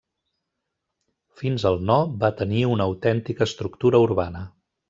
Fins 1.43 1.67
al 1.71 1.77
no 1.91 1.99
va 2.25 2.33
tenir 2.41 2.65
una 2.73 2.91
autèntica 2.93 3.49
estructura 3.51 4.03
urbana. 4.09 4.47